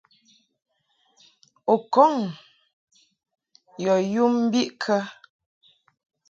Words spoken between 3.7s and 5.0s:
yɔ yum mbiʼkə?